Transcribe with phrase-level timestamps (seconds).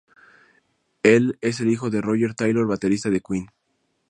[1.03, 3.45] Él es el hijo de Roger Taylor baterista de Queen.